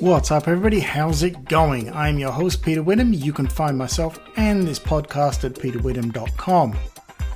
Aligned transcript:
What's 0.00 0.30
up, 0.30 0.48
everybody? 0.48 0.80
How's 0.80 1.22
it 1.22 1.44
going? 1.44 1.92
I'm 1.92 2.18
your 2.18 2.30
host, 2.30 2.62
Peter 2.62 2.82
Witham. 2.82 3.12
You 3.12 3.34
can 3.34 3.46
find 3.46 3.76
myself 3.76 4.18
and 4.36 4.66
this 4.66 4.78
podcast 4.78 5.44
at 5.44 5.52
peterwitham.com. 5.52 6.78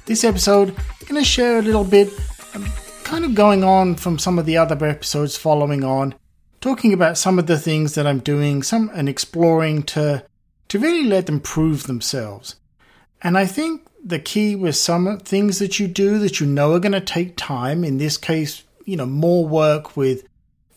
This 0.07 0.25
episode, 0.25 0.71
I'm 0.71 1.07
going 1.07 1.23
to 1.23 1.25
share 1.29 1.59
a 1.59 1.63
little 1.63 1.85
bit, 1.85 2.09
kind 3.05 3.27
of 3.27 3.35
going 3.35 3.63
on 3.63 3.97
from 3.97 4.19
some 4.19 4.39
of 4.39 4.47
the 4.47 4.57
other 4.57 4.87
episodes 4.87 5.37
following 5.37 5.85
on, 5.85 6.15
talking 6.63 6.95
about 6.95 7.19
some 7.19 7.39
of 7.39 7.47
the 7.47 7.59
things 7.59 7.95
that 7.95 8.07
I'm 8.07 8.21
doing, 8.21 8.63
some 8.63 8.91
and 8.95 9.07
exploring 9.07 9.83
to 9.83 10.25
to 10.69 10.79
really 10.79 11.05
let 11.05 11.27
them 11.27 11.41
prove 11.41 11.83
themselves. 11.83 12.57
And 13.21 13.37
I 13.37 13.45
think 13.45 13.87
the 14.05 14.19
key 14.19 14.57
with 14.57 14.77
some 14.77 15.19
things 15.19 15.59
that 15.59 15.79
you 15.79 15.87
do 15.87 16.19
that 16.19 16.41
you 16.41 16.47
know 16.47 16.73
are 16.75 16.81
going 16.81 16.93
to 16.93 17.01
take 17.01 17.37
time, 17.37 17.85
in 17.85 17.99
this 17.99 18.17
case, 18.17 18.65
you 18.85 18.97
know, 18.97 19.07
more 19.07 19.47
work 19.47 19.97
with 19.97 20.27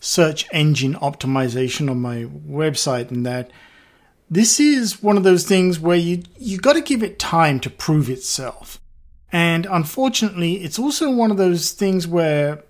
search 0.00 0.46
engine 0.52 0.94
optimization 0.94 1.90
on 1.90 2.00
my 2.00 2.24
website 2.24 3.10
and 3.10 3.26
that 3.26 3.50
this 4.30 4.60
is 4.60 5.02
one 5.02 5.16
of 5.16 5.24
those 5.24 5.44
things 5.44 5.80
where 5.80 5.96
you 5.96 6.22
you 6.38 6.58
got 6.58 6.74
to 6.74 6.80
give 6.80 7.02
it 7.02 7.18
time 7.18 7.60
to 7.60 7.70
prove 7.70 8.10
itself. 8.10 8.80
And 9.32 9.66
unfortunately, 9.66 10.64
it's 10.64 10.78
also 10.78 11.10
one 11.10 11.30
of 11.30 11.36
those 11.36 11.72
things 11.72 12.06
where 12.06 12.62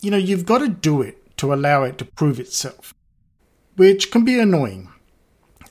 you 0.00 0.10
know 0.10 0.16
you've 0.16 0.46
got 0.46 0.58
to 0.58 0.68
do 0.68 1.02
it 1.02 1.36
to 1.38 1.52
allow 1.52 1.82
it 1.82 1.98
to 1.98 2.04
prove 2.04 2.40
itself, 2.40 2.94
which 3.76 4.10
can 4.10 4.24
be 4.24 4.38
annoying 4.38 4.90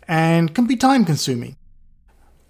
and 0.08 0.54
can 0.54 0.66
be 0.66 0.76
time 0.76 1.06
consuming. 1.06 1.56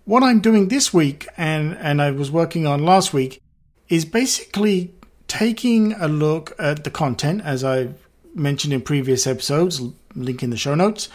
What 0.06 0.24
I'm 0.24 0.40
doing 0.40 0.70
this 0.70 0.92
week 0.94 1.28
and 1.38 1.78
and 1.78 2.02
I 2.02 2.12
was 2.12 2.32
working 2.32 2.66
on 2.66 2.84
last 2.84 3.14
week 3.14 3.40
is 3.88 4.04
basically 4.04 4.96
taking 5.28 5.94
a 5.94 6.08
look 6.08 6.56
at 6.58 6.84
the 6.84 6.90
content 6.90 7.44
as 7.46 7.64
I've 7.64 7.94
mentioned 8.34 8.74
in 8.74 8.82
previous 8.82 9.28
episodes, 9.28 9.80
link 10.16 10.42
in 10.42 10.50
the 10.50 10.58
show 10.58 10.74
notes. 10.74 11.10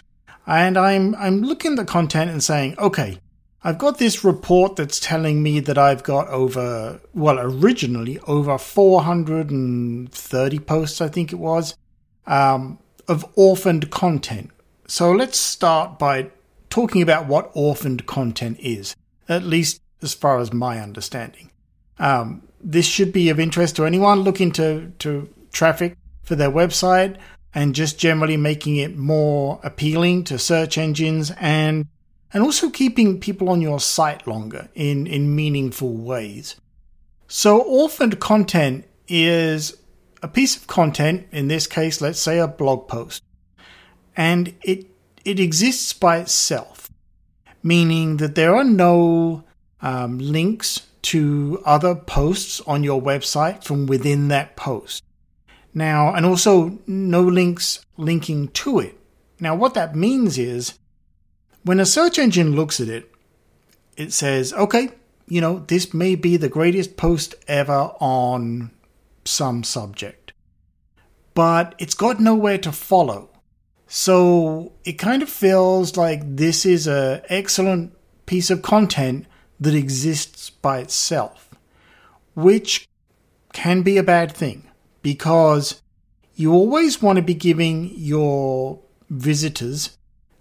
And 0.46 0.78
I'm 0.78 1.16
I'm 1.16 1.42
looking 1.42 1.72
at 1.72 1.78
the 1.78 1.84
content 1.84 2.30
and 2.30 2.44
saying, 2.44 2.76
okay, 2.78 3.18
I've 3.64 3.78
got 3.78 3.98
this 3.98 4.22
report 4.22 4.76
that's 4.76 5.00
telling 5.00 5.42
me 5.42 5.58
that 5.58 5.76
I've 5.76 6.04
got 6.04 6.28
over 6.28 7.00
well, 7.12 7.40
originally 7.40 8.20
over 8.20 8.56
430 8.56 10.58
posts, 10.60 11.00
I 11.00 11.08
think 11.08 11.32
it 11.32 11.40
was, 11.40 11.76
um, 12.28 12.78
of 13.08 13.24
orphaned 13.34 13.90
content. 13.90 14.52
So 14.86 15.10
let's 15.10 15.36
start 15.36 15.98
by 15.98 16.30
talking 16.70 17.02
about 17.02 17.26
what 17.26 17.50
orphaned 17.54 18.06
content 18.06 18.58
is, 18.60 18.96
at 19.28 19.42
least 19.42 19.80
as 20.02 20.14
far 20.14 20.38
as 20.38 20.52
my 20.52 20.80
understanding. 20.80 21.50
Um, 21.98 22.42
this 22.60 22.86
should 22.86 23.12
be 23.12 23.28
of 23.28 23.40
interest 23.40 23.76
to 23.76 23.84
anyone 23.84 24.20
looking 24.20 24.52
to, 24.52 24.92
to 24.98 25.28
traffic 25.52 25.96
for 26.22 26.34
their 26.34 26.50
website 26.50 27.16
and 27.54 27.74
just 27.74 27.98
generally 27.98 28.36
making 28.36 28.76
it 28.76 28.96
more 28.96 29.60
appealing 29.62 30.24
to 30.24 30.38
search 30.38 30.76
engines 30.76 31.32
and 31.40 31.86
and 32.32 32.42
also 32.42 32.68
keeping 32.68 33.20
people 33.20 33.48
on 33.48 33.62
your 33.62 33.80
site 33.80 34.26
longer 34.26 34.68
in, 34.74 35.06
in 35.06 35.34
meaningful 35.34 35.94
ways. 35.94 36.56
So 37.28 37.60
orphaned 37.62 38.20
content 38.20 38.84
is 39.08 39.76
a 40.22 40.28
piece 40.28 40.56
of 40.56 40.66
content, 40.66 41.26
in 41.30 41.48
this 41.48 41.66
case, 41.66 42.00
let's 42.00 42.18
say 42.18 42.38
a 42.38 42.48
blog 42.48 42.88
post, 42.88 43.22
and 44.16 44.54
it 44.62 44.86
it 45.26 45.40
exists 45.40 45.92
by 45.92 46.18
itself, 46.18 46.88
meaning 47.60 48.18
that 48.18 48.36
there 48.36 48.54
are 48.54 48.64
no 48.64 49.42
um, 49.82 50.18
links 50.18 50.86
to 51.02 51.60
other 51.66 51.96
posts 51.96 52.60
on 52.60 52.84
your 52.84 53.02
website 53.02 53.64
from 53.64 53.86
within 53.86 54.28
that 54.28 54.54
post. 54.54 55.02
Now, 55.74 56.14
and 56.14 56.24
also 56.24 56.78
no 56.86 57.22
links 57.22 57.84
linking 57.96 58.48
to 58.48 58.78
it. 58.78 58.98
Now, 59.40 59.56
what 59.56 59.74
that 59.74 59.96
means 59.96 60.38
is 60.38 60.78
when 61.64 61.80
a 61.80 61.86
search 61.86 62.18
engine 62.18 62.54
looks 62.54 62.80
at 62.80 62.88
it, 62.88 63.12
it 63.96 64.12
says, 64.12 64.52
okay, 64.52 64.90
you 65.26 65.40
know, 65.40 65.58
this 65.66 65.92
may 65.92 66.14
be 66.14 66.36
the 66.36 66.48
greatest 66.48 66.96
post 66.96 67.34
ever 67.48 67.90
on 68.00 68.70
some 69.24 69.64
subject, 69.64 70.32
but 71.34 71.74
it's 71.78 71.94
got 71.94 72.20
nowhere 72.20 72.58
to 72.58 72.70
follow. 72.70 73.30
So 73.86 74.72
it 74.84 74.94
kind 74.94 75.22
of 75.22 75.28
feels 75.28 75.96
like 75.96 76.36
this 76.36 76.66
is 76.66 76.86
an 76.86 77.22
excellent 77.28 77.92
piece 78.26 78.50
of 78.50 78.62
content 78.62 79.26
that 79.60 79.74
exists 79.74 80.50
by 80.50 80.78
itself, 80.78 81.54
which 82.34 82.88
can 83.52 83.82
be 83.82 83.96
a 83.96 84.02
bad 84.02 84.32
thing 84.32 84.68
because 85.02 85.80
you 86.34 86.52
always 86.52 87.00
want 87.00 87.16
to 87.16 87.22
be 87.22 87.34
giving 87.34 87.90
your 87.94 88.80
visitors 89.08 89.96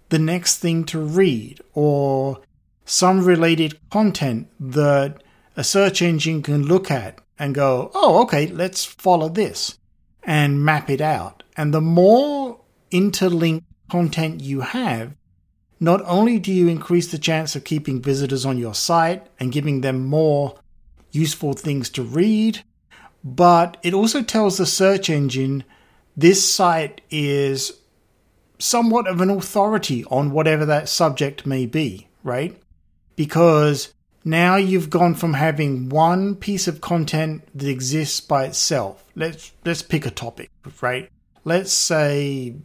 the 0.08 0.18
next 0.18 0.58
thing 0.58 0.84
to 0.84 0.98
read 0.98 1.60
or 1.72 2.40
some 2.84 3.24
related 3.24 3.78
content 3.90 4.48
that 4.60 5.22
a 5.56 5.64
search 5.64 6.02
engine 6.02 6.42
can 6.42 6.66
look 6.66 6.90
at 6.90 7.18
and 7.38 7.54
go, 7.54 7.90
oh, 7.94 8.22
okay, 8.22 8.46
let's 8.46 8.84
follow 8.84 9.28
this 9.28 9.78
and 10.22 10.64
map 10.64 10.90
it 10.90 11.00
out. 11.00 11.42
And 11.56 11.72
the 11.72 11.80
more 11.80 12.45
interlinked 12.90 13.66
content 13.90 14.40
you 14.40 14.60
have, 14.60 15.14
not 15.78 16.02
only 16.06 16.38
do 16.38 16.52
you 16.52 16.68
increase 16.68 17.10
the 17.10 17.18
chance 17.18 17.54
of 17.54 17.64
keeping 17.64 18.00
visitors 18.00 18.46
on 18.46 18.58
your 18.58 18.74
site 18.74 19.26
and 19.38 19.52
giving 19.52 19.82
them 19.82 20.06
more 20.06 20.58
useful 21.12 21.52
things 21.52 21.90
to 21.90 22.02
read, 22.02 22.62
but 23.22 23.76
it 23.82 23.92
also 23.92 24.22
tells 24.22 24.56
the 24.56 24.66
search 24.66 25.10
engine 25.10 25.64
this 26.16 26.50
site 26.50 27.02
is 27.10 27.72
somewhat 28.58 29.06
of 29.06 29.20
an 29.20 29.30
authority 29.30 30.04
on 30.06 30.30
whatever 30.30 30.64
that 30.64 30.88
subject 30.88 31.44
may 31.44 31.66
be, 31.66 32.08
right? 32.22 32.58
Because 33.16 33.92
now 34.24 34.56
you've 34.56 34.90
gone 34.90 35.14
from 35.14 35.34
having 35.34 35.88
one 35.88 36.34
piece 36.34 36.66
of 36.66 36.80
content 36.80 37.46
that 37.54 37.68
exists 37.68 38.20
by 38.20 38.44
itself. 38.44 39.04
Let's 39.14 39.52
let's 39.64 39.82
pick 39.82 40.06
a 40.06 40.10
topic, 40.10 40.50
right? 40.80 41.10
Let's 41.44 41.72
say 41.72 42.56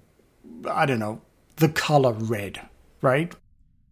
I 0.70 0.86
don't 0.86 1.00
know, 1.00 1.22
the 1.58 1.70
color 1.70 2.14
red, 2.14 2.62
right? 3.02 3.34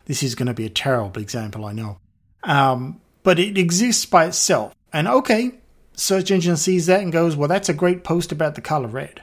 This 0.05 0.23
is 0.23 0.35
going 0.35 0.47
to 0.47 0.53
be 0.53 0.65
a 0.65 0.69
terrible 0.69 1.21
example, 1.21 1.65
I 1.65 1.73
know. 1.73 1.99
Um, 2.43 3.01
but 3.23 3.39
it 3.39 3.57
exists 3.57 4.05
by 4.05 4.25
itself. 4.25 4.73
And 4.91 5.07
okay, 5.07 5.59
search 5.93 6.31
engine 6.31 6.57
sees 6.57 6.87
that 6.87 7.01
and 7.01 7.11
goes, 7.11 7.35
well, 7.35 7.47
that's 7.47 7.69
a 7.69 7.73
great 7.73 8.03
post 8.03 8.31
about 8.31 8.55
the 8.55 8.61
color 8.61 8.87
red. 8.87 9.21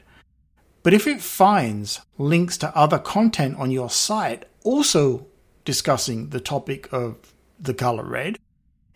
But 0.83 0.95
if 0.95 1.07
it 1.09 1.21
finds 1.21 2.01
links 2.19 2.57
to 2.59 2.77
other 2.77 2.99
content 2.99 3.57
on 3.59 3.73
your 3.73 3.91
site 3.91 4.45
also 4.63 5.27
discussing 5.65 6.29
the 6.29 6.41
topic 6.41 6.93
of 6.93 7.35
the 7.59 7.75
color 7.75 8.05
red, 8.05 8.39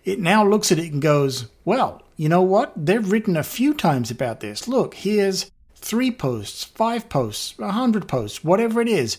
it 0.04 0.20
now 0.20 0.46
looks 0.46 0.70
at 0.70 0.78
it 0.78 0.92
and 0.92 1.02
goes, 1.02 1.48
well, 1.64 2.02
you 2.16 2.28
know 2.28 2.42
what? 2.42 2.72
They've 2.76 3.10
written 3.10 3.36
a 3.36 3.42
few 3.42 3.74
times 3.74 4.10
about 4.10 4.40
this. 4.40 4.68
Look, 4.68 4.94
here's 4.94 5.50
three 5.80 6.10
posts, 6.10 6.64
five 6.64 7.08
posts, 7.08 7.54
a 7.58 7.72
hundred 7.72 8.06
posts, 8.08 8.44
whatever 8.44 8.80
it 8.80 8.88
is, 8.88 9.18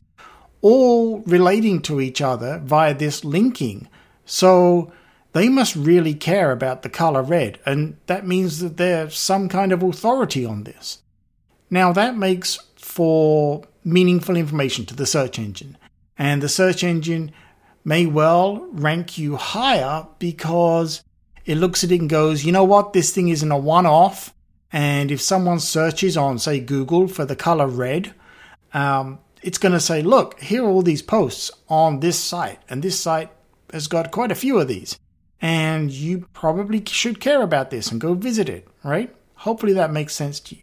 all 0.61 1.19
relating 1.21 1.81
to 1.81 1.99
each 1.99 2.21
other 2.21 2.59
via 2.63 2.93
this 2.93 3.25
linking. 3.25 3.87
So 4.25 4.91
they 5.33 5.49
must 5.49 5.75
really 5.75 6.13
care 6.13 6.51
about 6.51 6.81
the 6.81 6.89
color 6.89 7.23
red, 7.23 7.59
and 7.65 7.97
that 8.05 8.27
means 8.27 8.59
that 8.59 8.77
they're 8.77 9.09
some 9.09 9.49
kind 9.49 9.71
of 9.71 9.83
authority 9.83 10.45
on 10.45 10.63
this. 10.63 11.01
Now, 11.69 11.93
that 11.93 12.17
makes 12.17 12.59
for 12.75 13.63
meaningful 13.83 14.35
information 14.35 14.85
to 14.87 14.95
the 14.95 15.05
search 15.05 15.39
engine, 15.39 15.77
and 16.17 16.41
the 16.41 16.49
search 16.49 16.83
engine 16.83 17.31
may 17.83 18.05
well 18.05 18.67
rank 18.71 19.17
you 19.17 19.37
higher 19.37 20.05
because 20.19 21.03
it 21.45 21.55
looks 21.55 21.83
at 21.83 21.91
it 21.91 21.99
and 21.99 22.09
goes, 22.09 22.43
you 22.43 22.51
know 22.51 22.63
what, 22.63 22.93
this 22.93 23.11
thing 23.11 23.29
isn't 23.29 23.51
a 23.51 23.57
one 23.57 23.85
off. 23.85 24.33
And 24.71 25.11
if 25.11 25.21
someone 25.21 25.59
searches 25.59 26.15
on, 26.15 26.39
say, 26.39 26.59
Google 26.59 27.07
for 27.07 27.25
the 27.25 27.35
color 27.35 27.67
red, 27.67 28.13
um, 28.73 29.19
it's 29.41 29.57
going 29.57 29.73
to 29.73 29.79
say, 29.79 30.01
look, 30.01 30.39
here 30.39 30.63
are 30.63 30.69
all 30.69 30.81
these 30.81 31.01
posts 31.01 31.51
on 31.67 31.99
this 31.99 32.17
site, 32.19 32.59
and 32.69 32.81
this 32.81 32.99
site 32.99 33.29
has 33.73 33.87
got 33.87 34.11
quite 34.11 34.31
a 34.31 34.35
few 34.35 34.59
of 34.59 34.67
these 34.67 34.97
and 35.41 35.91
you 35.91 36.27
probably 36.33 36.83
should 36.85 37.19
care 37.19 37.41
about 37.41 37.71
this 37.71 37.91
and 37.91 37.99
go 37.99 38.13
visit 38.13 38.47
it, 38.47 38.67
right? 38.83 39.13
Hopefully 39.37 39.73
that 39.73 39.91
makes 39.91 40.13
sense 40.13 40.39
to 40.39 40.55
you. 40.55 40.61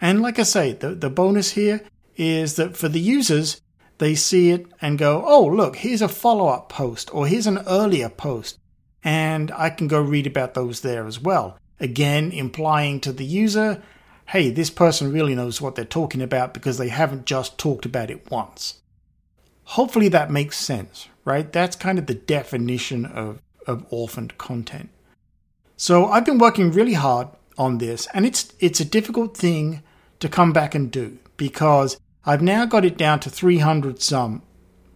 And 0.00 0.20
like 0.20 0.38
I 0.38 0.42
say, 0.42 0.72
the, 0.72 0.94
the 0.94 1.08
bonus 1.08 1.52
here 1.52 1.80
is 2.16 2.56
that 2.56 2.76
for 2.76 2.88
the 2.88 3.00
users, 3.00 3.60
they 3.98 4.16
see 4.16 4.50
it 4.50 4.66
and 4.80 4.98
go, 4.98 5.22
oh, 5.24 5.46
look, 5.46 5.76
here's 5.76 6.02
a 6.02 6.08
follow 6.08 6.48
up 6.48 6.68
post 6.68 7.14
or 7.14 7.28
here's 7.28 7.46
an 7.46 7.62
earlier 7.68 8.08
post. 8.08 8.58
And 9.04 9.52
I 9.52 9.70
can 9.70 9.86
go 9.86 10.00
read 10.00 10.26
about 10.26 10.54
those 10.54 10.80
there 10.80 11.06
as 11.06 11.20
well. 11.20 11.58
Again, 11.80 12.30
implying 12.32 13.00
to 13.00 13.12
the 13.12 13.24
user, 13.24 13.82
hey, 14.28 14.50
this 14.50 14.70
person 14.70 15.12
really 15.12 15.34
knows 15.34 15.60
what 15.60 15.74
they're 15.74 15.84
talking 15.84 16.22
about 16.22 16.54
because 16.54 16.78
they 16.78 16.88
haven't 16.88 17.26
just 17.26 17.58
talked 17.58 17.84
about 17.84 18.10
it 18.10 18.30
once. 18.30 18.80
Hopefully 19.64 20.08
that 20.08 20.30
makes 20.30 20.56
sense, 20.56 21.08
right? 21.24 21.52
That's 21.52 21.76
kind 21.76 21.98
of 21.98 22.06
the 22.06 22.14
definition 22.14 23.06
of 23.06 23.40
of 23.66 23.86
orphaned 23.90 24.36
content. 24.38 24.90
So 25.76 26.06
I've 26.06 26.24
been 26.24 26.38
working 26.38 26.70
really 26.70 26.94
hard 26.94 27.28
on 27.58 27.78
this, 27.78 28.06
and 28.14 28.26
it's 28.26 28.52
it's 28.60 28.80
a 28.80 28.84
difficult 28.84 29.36
thing 29.36 29.82
to 30.20 30.28
come 30.28 30.52
back 30.52 30.74
and 30.74 30.90
do 30.90 31.18
because 31.36 31.98
I've 32.24 32.42
now 32.42 32.64
got 32.64 32.84
it 32.84 32.96
down 32.96 33.20
to 33.20 33.30
300 33.30 34.00
some 34.00 34.42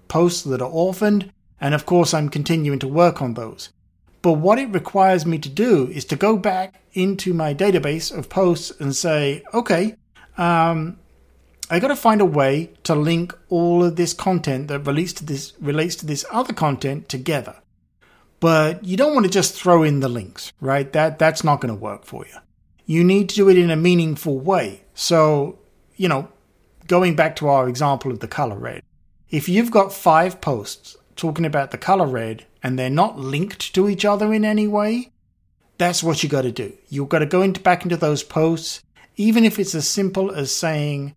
posts 0.06 0.42
that 0.42 0.62
are 0.62 0.70
orphaned, 0.70 1.32
and 1.60 1.74
of 1.74 1.86
course 1.86 2.14
I'm 2.14 2.28
continuing 2.28 2.78
to 2.80 2.88
work 2.88 3.20
on 3.20 3.34
those. 3.34 3.70
But 4.22 4.34
what 4.34 4.58
it 4.58 4.70
requires 4.70 5.24
me 5.24 5.38
to 5.38 5.48
do 5.48 5.86
is 5.88 6.04
to 6.06 6.16
go 6.16 6.36
back 6.36 6.82
into 6.92 7.32
my 7.32 7.54
database 7.54 8.16
of 8.16 8.28
posts 8.28 8.72
and 8.80 8.94
say, 8.94 9.42
okay, 9.54 9.96
um, 10.36 10.98
I 11.70 11.80
got 11.80 11.88
to 11.88 11.96
find 11.96 12.20
a 12.20 12.26
way 12.26 12.70
to 12.84 12.94
link 12.94 13.36
all 13.48 13.84
of 13.84 13.96
this 13.96 14.14
content 14.14 14.68
that 14.68 14.80
relates 14.80 15.12
to 15.14 15.24
this 15.24 15.52
relates 15.60 15.96
to 15.96 16.06
this 16.06 16.24
other 16.30 16.52
content 16.52 17.08
together. 17.08 17.56
But 18.40 18.84
you 18.84 18.96
don't 18.96 19.14
want 19.14 19.26
to 19.26 19.32
just 19.32 19.54
throw 19.54 19.82
in 19.82 20.00
the 20.00 20.08
links, 20.08 20.52
right? 20.60 20.90
That 20.92 21.18
that's 21.18 21.44
not 21.44 21.60
going 21.60 21.74
to 21.74 21.80
work 21.80 22.04
for 22.04 22.24
you. 22.26 22.38
You 22.86 23.04
need 23.04 23.28
to 23.30 23.36
do 23.36 23.48
it 23.50 23.58
in 23.58 23.70
a 23.70 23.76
meaningful 23.76 24.38
way. 24.38 24.84
So, 24.94 25.58
you 25.96 26.08
know, 26.08 26.28
going 26.86 27.16
back 27.16 27.36
to 27.36 27.48
our 27.48 27.68
example 27.68 28.10
of 28.10 28.20
the 28.20 28.28
color 28.28 28.56
red, 28.56 28.82
if 29.28 29.48
you've 29.48 29.70
got 29.70 29.92
five 29.92 30.40
posts 30.40 30.96
talking 31.16 31.44
about 31.44 31.70
the 31.70 31.78
color 31.78 32.06
red 32.06 32.46
and 32.62 32.78
they're 32.78 32.90
not 32.90 33.18
linked 33.18 33.74
to 33.74 33.88
each 33.88 34.04
other 34.04 34.32
in 34.32 34.44
any 34.44 34.66
way, 34.66 35.12
that's 35.78 36.02
what 36.02 36.22
you 36.22 36.28
got 36.28 36.42
to 36.42 36.52
do. 36.52 36.72
You've 36.88 37.08
got 37.08 37.20
to 37.20 37.26
go 37.26 37.42
into, 37.42 37.60
back 37.60 37.84
into 37.84 37.96
those 37.96 38.22
posts, 38.22 38.82
even 39.16 39.44
if 39.44 39.58
it's 39.58 39.74
as 39.74 39.88
simple 39.88 40.30
as 40.32 40.54
saying, 40.54 41.14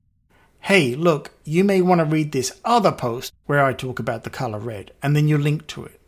hey, 0.62 0.96
look, 0.96 1.32
you 1.44 1.64
may 1.64 1.82
want 1.82 2.00
to 2.00 2.06
read 2.06 2.32
this 2.32 2.60
other 2.64 2.92
post 2.92 3.34
where 3.46 3.64
I 3.64 3.74
talk 3.74 4.00
about 4.00 4.24
the 4.24 4.30
color 4.30 4.60
red, 4.60 4.92
and 5.02 5.16
then 5.16 5.28
you 5.28 5.38
link 5.38 5.68
to 5.68 5.86
it. 5.86 6.00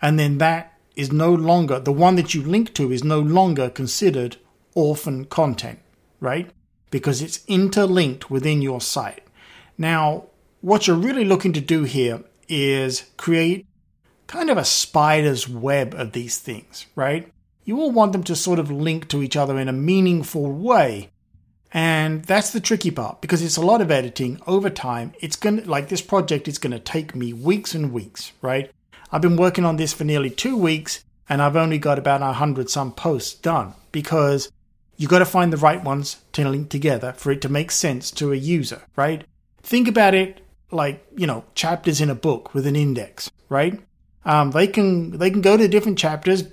And 0.00 0.18
then 0.18 0.38
that 0.38 0.78
is 0.94 1.12
no 1.12 1.32
longer, 1.32 1.80
the 1.80 1.92
one 1.92 2.16
that 2.16 2.34
you 2.34 2.42
link 2.42 2.74
to 2.74 2.92
is 2.92 3.02
no 3.02 3.20
longer 3.20 3.70
considered 3.70 4.36
orphan 4.74 5.24
content, 5.24 5.80
right? 6.20 6.50
Because 6.90 7.20
it's 7.20 7.44
interlinked 7.46 8.30
within 8.30 8.62
your 8.62 8.80
site. 8.80 9.22
Now, 9.76 10.26
what 10.60 10.86
you're 10.86 10.96
really 10.96 11.24
looking 11.24 11.52
to 11.52 11.60
do 11.60 11.84
here 11.84 12.22
is 12.48 13.04
create 13.16 13.66
kind 14.28 14.50
of 14.50 14.58
a 14.58 14.64
spider's 14.64 15.48
web 15.48 15.94
of 15.94 16.12
these 16.12 16.38
things, 16.38 16.86
right? 16.94 17.32
You 17.64 17.80
all 17.80 17.90
want 17.90 18.12
them 18.12 18.22
to 18.24 18.36
sort 18.36 18.60
of 18.60 18.70
link 18.70 19.08
to 19.08 19.22
each 19.22 19.36
other 19.36 19.58
in 19.58 19.68
a 19.68 19.72
meaningful 19.72 20.52
way. 20.52 21.10
And 21.72 22.24
that's 22.24 22.52
the 22.52 22.60
tricky 22.60 22.90
part 22.90 23.20
because 23.20 23.42
it's 23.42 23.56
a 23.56 23.64
lot 23.66 23.80
of 23.80 23.90
editing 23.90 24.40
over 24.46 24.70
time. 24.70 25.12
It's 25.20 25.36
going 25.36 25.62
to, 25.62 25.68
like 25.68 25.88
this 25.88 26.00
project 26.00 26.46
is 26.46 26.58
going 26.58 26.72
to 26.72 26.78
take 26.78 27.14
me 27.14 27.32
weeks 27.32 27.74
and 27.74 27.92
weeks, 27.92 28.32
right? 28.40 28.70
I've 29.10 29.22
been 29.22 29.36
working 29.36 29.64
on 29.64 29.76
this 29.76 29.92
for 29.92 30.04
nearly 30.04 30.30
two 30.30 30.56
weeks 30.56 31.04
and 31.28 31.42
I've 31.42 31.56
only 31.56 31.78
got 31.78 31.98
about 31.98 32.22
a 32.22 32.32
hundred 32.32 32.70
some 32.70 32.92
posts 32.92 33.34
done 33.34 33.74
because 33.92 34.50
you 34.96 35.08
got 35.08 35.20
to 35.20 35.26
find 35.26 35.52
the 35.52 35.58
right 35.58 35.82
ones 35.82 36.18
to 36.32 36.48
link 36.48 36.70
together 36.70 37.12
for 37.12 37.30
it 37.32 37.40
to 37.42 37.48
make 37.48 37.70
sense 37.70 38.10
to 38.12 38.32
a 38.32 38.36
user, 38.36 38.82
right? 38.96 39.24
Think 39.62 39.88
about 39.88 40.14
it 40.14 40.40
like, 40.70 41.06
you 41.16 41.26
know, 41.26 41.44
chapters 41.54 42.00
in 42.00 42.10
a 42.10 42.14
book 42.14 42.54
with 42.54 42.66
an 42.66 42.76
index, 42.76 43.30
right? 43.48 43.80
Um, 44.28 44.50
they 44.50 44.66
can 44.66 45.18
they 45.18 45.30
can 45.30 45.40
go 45.40 45.56
to 45.56 45.66
different 45.66 45.98
chapters 45.98 46.44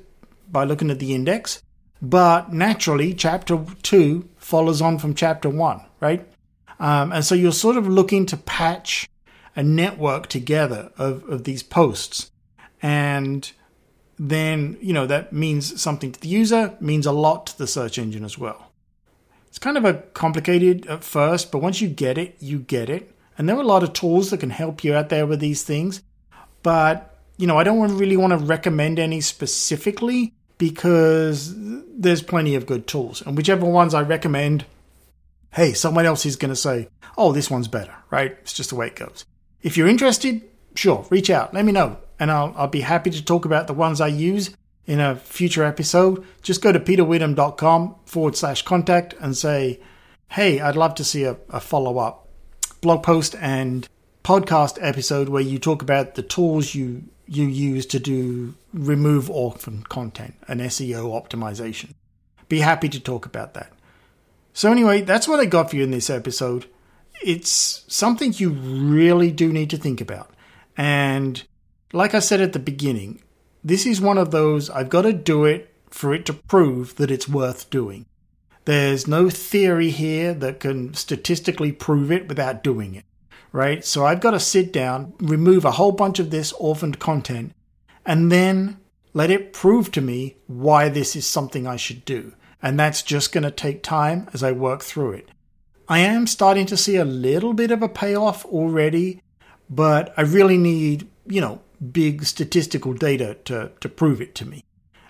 by 0.49 0.63
looking 0.63 0.89
at 0.89 0.99
the 0.99 1.13
index, 1.13 1.61
but 2.01 2.53
naturally, 2.53 3.13
chapter 3.13 3.63
two 3.83 4.29
follows 4.37 4.81
on 4.81 4.97
from 4.97 5.13
chapter 5.13 5.49
one, 5.49 5.81
right? 5.99 6.25
Um, 6.79 7.11
and 7.11 7.25
so 7.25 7.35
you're 7.35 7.51
sort 7.51 7.75
of 7.75 7.87
looking 7.87 8.25
to 8.27 8.37
patch 8.37 9.09
a 9.57 9.63
network 9.63 10.27
together 10.27 10.91
of, 10.97 11.27
of 11.29 11.43
these 11.43 11.63
posts. 11.63 12.31
And 12.81 13.51
then, 14.17 14.77
you 14.81 14.93
know, 14.93 15.05
that 15.07 15.33
means 15.33 15.81
something 15.81 16.11
to 16.11 16.19
the 16.19 16.27
user, 16.27 16.77
means 16.79 17.05
a 17.05 17.11
lot 17.11 17.47
to 17.47 17.57
the 17.57 17.67
search 17.67 17.97
engine 17.97 18.23
as 18.23 18.37
well. 18.37 18.71
It's 19.47 19.59
kind 19.59 19.77
of 19.77 19.85
a 19.85 19.95
complicated 20.13 20.85
at 20.87 21.03
first, 21.03 21.51
but 21.51 21.59
once 21.59 21.81
you 21.81 21.87
get 21.87 22.17
it, 22.17 22.35
you 22.39 22.59
get 22.59 22.89
it. 22.89 23.11
And 23.37 23.49
there 23.49 23.57
are 23.57 23.61
a 23.61 23.65
lot 23.67 23.83
of 23.83 23.93
tools 23.93 24.29
that 24.29 24.39
can 24.39 24.49
help 24.49 24.83
you 24.83 24.93
out 24.93 25.09
there 25.09 25.25
with 25.25 25.39
these 25.39 25.63
things. 25.63 26.01
But 26.63 27.14
you 27.37 27.47
know, 27.47 27.57
I 27.57 27.63
don't 27.63 27.97
really 27.97 28.17
want 28.17 28.31
to 28.31 28.37
recommend 28.37 28.99
any 28.99 29.21
specifically 29.21 30.33
because 30.57 31.53
there's 31.55 32.21
plenty 32.21 32.55
of 32.55 32.65
good 32.65 32.87
tools. 32.87 33.21
And 33.21 33.35
whichever 33.35 33.65
ones 33.65 33.93
I 33.93 34.01
recommend, 34.01 34.65
hey, 35.53 35.73
someone 35.73 36.05
else 36.05 36.25
is 36.25 36.35
going 36.35 36.49
to 36.49 36.55
say, 36.55 36.89
oh, 37.17 37.31
this 37.31 37.49
one's 37.49 37.67
better, 37.67 37.93
right? 38.09 38.37
It's 38.41 38.53
just 38.53 38.69
the 38.69 38.75
way 38.75 38.87
it 38.87 38.95
goes. 38.95 39.25
If 39.61 39.77
you're 39.77 39.87
interested, 39.87 40.41
sure, 40.75 41.05
reach 41.09 41.29
out, 41.29 41.53
let 41.53 41.65
me 41.65 41.71
know. 41.71 41.97
And 42.19 42.31
I'll, 42.31 42.53
I'll 42.55 42.67
be 42.67 42.81
happy 42.81 43.09
to 43.09 43.23
talk 43.23 43.45
about 43.45 43.67
the 43.67 43.73
ones 43.73 43.99
I 43.99 44.07
use 44.07 44.55
in 44.85 44.99
a 44.99 45.15
future 45.15 45.63
episode. 45.63 46.23
Just 46.41 46.61
go 46.61 46.71
to 46.71 46.79
peterwitham.com 46.79 47.95
forward 48.05 48.37
slash 48.37 48.61
contact 48.61 49.13
and 49.19 49.35
say, 49.35 49.79
hey, 50.29 50.61
I'd 50.61 50.77
love 50.77 50.95
to 50.95 51.03
see 51.03 51.23
a, 51.23 51.37
a 51.49 51.59
follow 51.59 51.97
up 51.97 52.29
blog 52.81 53.03
post 53.03 53.35
and 53.41 53.87
podcast 54.23 54.77
episode 54.79 55.27
where 55.27 55.41
you 55.41 55.57
talk 55.57 55.81
about 55.81 56.15
the 56.15 56.21
tools 56.21 56.75
you 56.75 57.03
you 57.27 57.45
use 57.45 57.85
to 57.87 57.99
do 57.99 58.55
remove 58.73 59.29
orphan 59.29 59.83
content 59.83 60.35
and 60.47 60.61
SEO 60.61 61.11
optimization. 61.11 61.93
Be 62.47 62.59
happy 62.59 62.89
to 62.89 62.99
talk 62.99 63.25
about 63.25 63.53
that. 63.55 63.71
So, 64.53 64.71
anyway, 64.71 65.01
that's 65.01 65.27
what 65.27 65.39
I 65.39 65.45
got 65.45 65.69
for 65.69 65.75
you 65.75 65.83
in 65.83 65.91
this 65.91 66.09
episode. 66.09 66.67
It's 67.23 67.83
something 67.87 68.33
you 68.35 68.51
really 68.51 69.31
do 69.31 69.51
need 69.51 69.69
to 69.71 69.77
think 69.77 69.99
about. 70.01 70.31
And 70.77 71.43
like 71.93 72.13
I 72.13 72.19
said 72.19 72.41
at 72.41 72.53
the 72.53 72.59
beginning, 72.59 73.21
this 73.63 73.85
is 73.85 73.99
one 73.99 74.17
of 74.17 74.31
those 74.31 74.69
I've 74.69 74.89
got 74.89 75.03
to 75.03 75.13
do 75.13 75.45
it 75.45 75.73
for 75.89 76.13
it 76.13 76.25
to 76.27 76.33
prove 76.33 76.95
that 76.97 77.11
it's 77.11 77.27
worth 77.27 77.69
doing. 77.69 78.05
There's 78.65 79.07
no 79.07 79.29
theory 79.29 79.89
here 79.89 80.33
that 80.33 80.59
can 80.59 80.93
statistically 80.93 81.71
prove 81.71 82.11
it 82.11 82.27
without 82.27 82.63
doing 82.63 82.95
it 82.95 83.05
right? 83.55 83.85
So 83.85 84.05
I've 84.05 84.19
got 84.19 84.31
to 84.31 84.39
sit 84.39 84.73
down, 84.73 85.13
remove 85.17 85.63
a 85.63 85.71
whole 85.71 85.93
bunch 85.93 86.19
of 86.19 86.29
this 86.29 86.51
orphaned 86.53 86.99
content, 86.99 87.53
and 88.05 88.29
then 88.29 88.77
let 89.13 89.31
it 89.31 89.53
prove 89.53 89.91
to 89.93 90.01
me 90.01 90.35
why 90.45 90.89
this 90.89 91.15
is 91.15 91.25
something 91.25 91.65
I 91.65 91.77
should 91.77 92.03
do. 92.03 92.33
And 92.61 92.77
that's 92.77 93.01
just 93.01 93.31
going 93.31 93.45
to 93.45 93.51
take 93.51 93.81
time 93.81 94.27
as 94.33 94.43
I 94.43 94.51
work 94.51 94.81
through 94.81 95.13
it. 95.13 95.29
I 95.87 95.99
am 95.99 96.27
starting 96.27 96.65
to 96.65 96.75
see 96.75 96.97
a 96.97 97.05
little 97.05 97.53
bit 97.53 97.71
of 97.71 97.81
a 97.81 97.87
payoff 97.87 98.43
already, 98.43 99.21
but 99.69 100.13
I 100.17 100.23
really 100.23 100.57
need, 100.57 101.07
you 101.25 101.39
know, 101.39 101.61
big 101.93 102.25
statistical 102.25 102.93
data 102.93 103.37
to, 103.45 103.71
to 103.79 103.87
prove 103.87 104.19
it 104.19 104.35
to 104.35 104.45
me. 104.45 104.65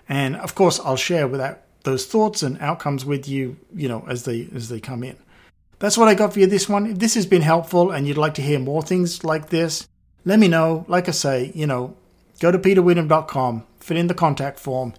And 0.08 0.36
of 0.36 0.54
course, 0.54 0.78
I'll 0.78 0.94
share 0.94 1.26
with 1.26 1.40
that, 1.40 1.66
those 1.82 2.06
thoughts 2.06 2.44
and 2.44 2.58
outcomes 2.60 3.04
with 3.04 3.26
you, 3.26 3.56
you 3.74 3.88
know, 3.88 4.04
as 4.08 4.24
they 4.24 4.48
as 4.54 4.68
they 4.68 4.78
come 4.78 5.02
in. 5.02 5.16
That's 5.78 5.98
what 5.98 6.08
I 6.08 6.14
got 6.14 6.32
for 6.32 6.40
you 6.40 6.46
this 6.46 6.68
one. 6.68 6.86
If 6.86 6.98
this 6.98 7.14
has 7.14 7.26
been 7.26 7.42
helpful 7.42 7.90
and 7.90 8.06
you'd 8.06 8.16
like 8.16 8.34
to 8.34 8.42
hear 8.42 8.58
more 8.58 8.82
things 8.82 9.24
like 9.24 9.50
this, 9.50 9.86
let 10.24 10.38
me 10.38 10.48
know. 10.48 10.86
Like 10.88 11.08
I 11.08 11.12
say, 11.12 11.52
you 11.54 11.66
know, 11.66 11.96
go 12.40 12.50
to 12.50 12.58
peterwitham.com, 12.58 13.66
fill 13.80 13.96
in 13.96 14.06
the 14.06 14.14
contact 14.14 14.58
form. 14.58 14.94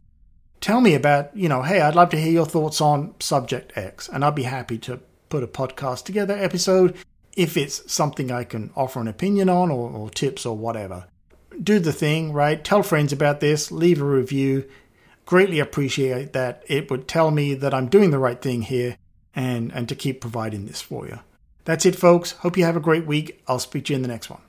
Tell 0.61 0.81
me 0.81 0.93
about, 0.93 1.35
you 1.35 1.49
know, 1.49 1.63
hey, 1.63 1.81
I'd 1.81 1.95
love 1.95 2.09
to 2.09 2.19
hear 2.19 2.31
your 2.31 2.45
thoughts 2.45 2.81
on 2.81 3.15
subject 3.19 3.73
X, 3.75 4.09
and 4.09 4.23
I'd 4.23 4.35
be 4.35 4.43
happy 4.43 4.77
to 4.79 4.99
put 5.29 5.43
a 5.43 5.47
podcast 5.47 6.05
together 6.05 6.35
episode 6.35 6.95
if 7.35 7.57
it's 7.57 7.91
something 7.91 8.31
I 8.31 8.43
can 8.43 8.71
offer 8.75 8.99
an 8.99 9.07
opinion 9.07 9.49
on 9.49 9.69
or, 9.69 9.91
or 9.91 10.09
tips 10.09 10.45
or 10.45 10.57
whatever. 10.57 11.05
Do 11.61 11.79
the 11.79 11.93
thing, 11.93 12.33
right? 12.33 12.63
Tell 12.63 12.83
friends 12.83 13.11
about 13.11 13.39
this, 13.39 13.71
leave 13.71 14.01
a 14.01 14.05
review. 14.05 14.67
Greatly 15.25 15.59
appreciate 15.59 16.33
that. 16.33 16.63
It 16.67 16.89
would 16.89 17.07
tell 17.07 17.29
me 17.31 17.53
that 17.55 17.73
I'm 17.73 17.89
doing 17.89 18.11
the 18.11 18.19
right 18.19 18.41
thing 18.41 18.63
here 18.63 18.97
and, 19.37 19.71
and 19.71 19.87
to 19.87 19.95
keep 19.95 20.19
providing 20.19 20.65
this 20.65 20.81
for 20.81 21.05
you. 21.05 21.19
That's 21.63 21.85
it, 21.85 21.95
folks. 21.95 22.31
Hope 22.31 22.57
you 22.57 22.65
have 22.65 22.75
a 22.75 22.81
great 22.81 23.05
week. 23.05 23.43
I'll 23.47 23.59
speak 23.59 23.85
to 23.85 23.93
you 23.93 23.95
in 23.95 24.01
the 24.01 24.07
next 24.07 24.29
one. 24.29 24.41